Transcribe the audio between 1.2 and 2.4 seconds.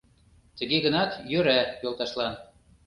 йӧра, йолташлан.